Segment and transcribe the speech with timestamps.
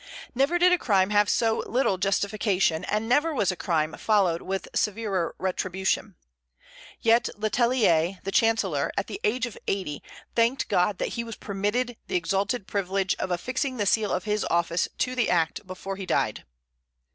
[0.33, 4.67] Never did a crime have so little justification, and never was a crime followed with
[4.73, 6.15] severer retribution.
[7.01, 10.01] Yet Le Tellier, the chancellor, at the age of eighty,
[10.35, 14.43] thanked God that he was permitted the exalted privilege of affixing the seal of his
[14.49, 16.45] office to the act before he died.